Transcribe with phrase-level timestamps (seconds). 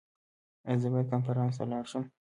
[0.67, 2.03] ایا زه باید کنفرانس ته لاړ شم؟